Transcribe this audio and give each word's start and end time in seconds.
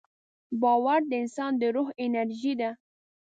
باور 0.61 0.99
د 1.09 1.11
انسان 1.21 1.51
د 1.59 1.63
روح 1.75 1.89
انرژي 2.03 2.53
ده. 2.61 2.71